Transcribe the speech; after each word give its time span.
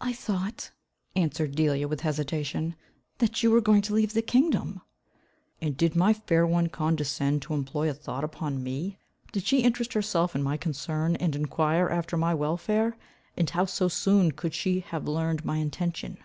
"I 0.00 0.14
thought," 0.14 0.70
answered 1.14 1.54
Delia, 1.54 1.86
with 1.86 2.00
hesitation, 2.00 2.76
"that 3.18 3.42
you 3.42 3.50
were 3.50 3.60
going 3.60 3.82
to 3.82 3.92
leave 3.92 4.14
the 4.14 4.22
kingdom." 4.22 4.80
"And 5.60 5.76
did 5.76 5.94
my 5.94 6.14
fair 6.14 6.46
one 6.46 6.70
condescend 6.70 7.42
to 7.42 7.52
employ 7.52 7.90
a 7.90 7.92
thought 7.92 8.24
upon 8.24 8.62
me? 8.62 8.96
Did 9.32 9.44
she 9.44 9.60
interest 9.60 9.92
herself 9.92 10.34
in 10.34 10.42
my 10.42 10.56
concern 10.56 11.14
and 11.16 11.36
enquire 11.36 11.90
after 11.90 12.16
my 12.16 12.32
welfare? 12.32 12.96
And 13.36 13.50
how 13.50 13.66
so 13.66 13.86
soon 13.86 14.32
could 14.32 14.54
she 14.54 14.80
have 14.80 15.06
learned 15.06 15.44
my 15.44 15.58
intention?" 15.58 16.16